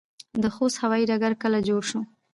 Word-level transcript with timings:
د 0.41 0.43
خوست 0.55 0.77
هوايي 0.83 1.05
ډګر 1.09 1.33
کله 1.43 1.59
جوړ 1.69 1.81
شو؟ 1.89 2.01